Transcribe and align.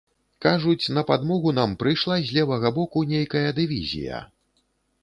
Кажуць, 0.45 0.91
на 0.97 1.03
падмогу 1.09 1.53
нам 1.59 1.75
падышла 1.83 2.17
з 2.31 2.35
левага 2.39 2.75
боку 2.81 3.07
нейкая 3.13 3.47
дывізія. 3.63 4.29